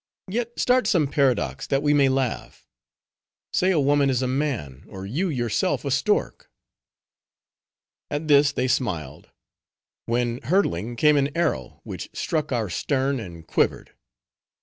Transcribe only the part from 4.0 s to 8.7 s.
is a man, or you yourself a stork." At this they